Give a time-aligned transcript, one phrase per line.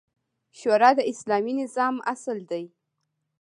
[0.59, 2.63] شورا د اسلامي نظام اصل دی